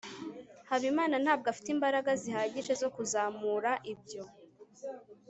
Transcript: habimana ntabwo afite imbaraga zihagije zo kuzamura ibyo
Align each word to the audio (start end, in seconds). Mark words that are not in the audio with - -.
habimana 0.69 1.15
ntabwo 1.23 1.45
afite 1.49 1.69
imbaraga 1.75 2.11
zihagije 2.21 2.73
zo 2.81 2.89
kuzamura 2.95 3.71
ibyo 3.93 4.23